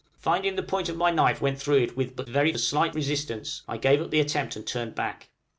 [0.17, 3.77] Finding the point of my knife went through it with but very slight resistance, I
[3.77, 5.29] gave up the attempt and turned back.